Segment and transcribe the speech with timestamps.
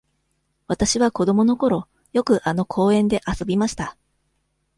[0.65, 3.95] わたしは子どものころ、よくあの公園で遊びました。